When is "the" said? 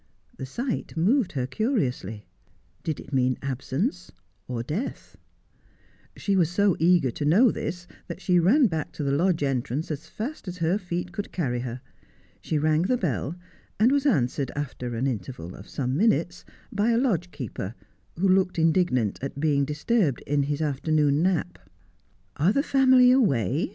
0.35-0.47, 9.03-9.11, 12.81-12.97, 22.51-22.63